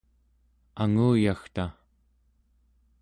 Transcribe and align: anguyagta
anguyagta 0.81 1.65